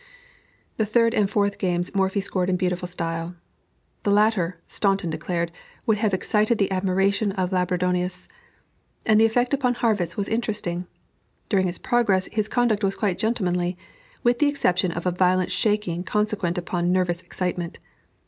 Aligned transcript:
The 0.77 0.85
third 0.87 1.13
and 1.13 1.29
fourth 1.29 1.59
games 1.59 1.93
Morphy 1.93 2.21
scored 2.21 2.49
in 2.49 2.57
beautiful 2.57 2.87
style. 2.87 3.35
The 4.01 4.09
latter, 4.09 4.59
Staunton 4.65 5.11
declared, 5.11 5.51
"would 5.85 5.99
have 5.99 6.11
excited 6.11 6.57
the 6.57 6.71
admiration 6.71 7.33
of 7.33 7.51
Labourdonnais," 7.51 8.27
and 9.05 9.21
the 9.21 9.27
effect 9.27 9.53
upon 9.53 9.75
Harrwitz 9.75 10.17
was 10.17 10.27
interesting. 10.27 10.87
During 11.49 11.67
its 11.67 11.77
progress, 11.77 12.27
his 12.31 12.47
conduct 12.47 12.83
was 12.83 12.95
quite 12.95 13.19
gentlemanly, 13.19 13.77
with 14.23 14.39
the 14.39 14.47
exception 14.47 14.91
of 14.91 15.05
a 15.05 15.11
violent 15.11 15.51
shaking 15.51 16.03
consequent 16.03 16.57
upon 16.57 16.91
nervous 16.91 17.21
excitement. 17.21 17.77